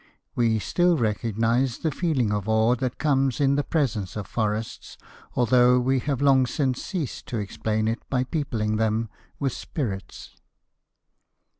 We 0.33 0.57
still 0.57 0.97
recognize 0.97 1.77
the 1.77 1.91
feeling 1.91 2.31
of 2.33 2.49
awe 2.49 2.73
that 2.73 2.97
comes 2.97 3.39
in 3.39 3.53
the 3.53 3.63
presence 3.63 4.15
of 4.17 4.25
forests, 4.25 4.97
although 5.35 5.79
we 5.79 5.99
have 5.99 6.23
long 6.23 6.47
since 6.47 6.83
ceased 6.83 7.27
to 7.27 7.37
explain 7.37 7.87
it 7.87 8.01
by 8.09 8.23
peopling 8.23 8.77
them 8.77 9.09
with 9.37 9.53
spirits. 9.53 10.37